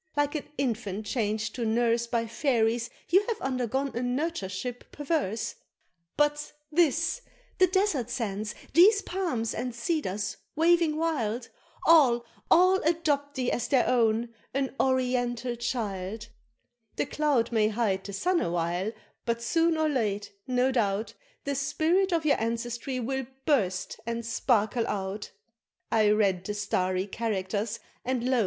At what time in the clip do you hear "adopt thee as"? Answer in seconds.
12.79-13.67